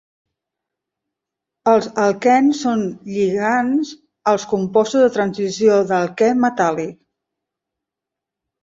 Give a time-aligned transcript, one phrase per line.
[1.73, 3.93] Els alquens són lligands
[4.33, 7.01] als compostos de transició d"alquè metàl·lic.